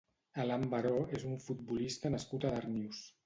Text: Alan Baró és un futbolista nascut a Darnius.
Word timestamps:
Alan 0.43 0.63
Baró 0.71 0.93
és 1.17 1.27
un 1.33 1.37
futbolista 1.49 2.13
nascut 2.17 2.47
a 2.51 2.55
Darnius. 2.57 3.05